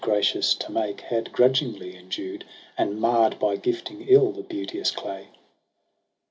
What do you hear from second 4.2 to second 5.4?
the beauteous clay.